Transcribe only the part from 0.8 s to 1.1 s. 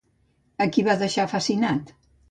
va